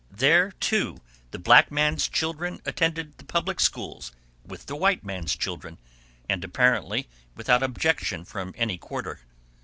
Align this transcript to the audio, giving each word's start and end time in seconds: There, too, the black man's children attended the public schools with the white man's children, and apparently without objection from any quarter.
There, 0.09 0.51
too, 0.53 0.97
the 1.29 1.37
black 1.37 1.71
man's 1.71 2.07
children 2.09 2.59
attended 2.65 3.19
the 3.19 3.23
public 3.23 3.59
schools 3.59 4.11
with 4.43 4.65
the 4.65 4.75
white 4.75 5.03
man's 5.03 5.35
children, 5.35 5.77
and 6.27 6.43
apparently 6.43 7.07
without 7.35 7.61
objection 7.61 8.25
from 8.25 8.55
any 8.57 8.79
quarter. 8.79 9.19